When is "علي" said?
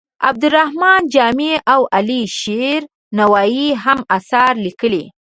1.97-2.21